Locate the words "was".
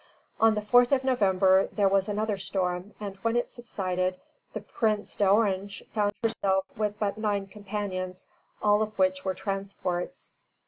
1.87-2.09